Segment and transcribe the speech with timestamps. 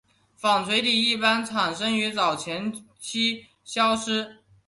[0.35, 4.37] 纺锤体一般产生于早前期消失。